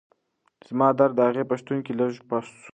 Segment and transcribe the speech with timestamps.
[0.69, 2.69] زما درد د هغې په شتون کې لږ پڅ شو.